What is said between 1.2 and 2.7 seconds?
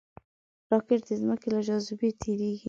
ځمکې له جاذبې تېریږي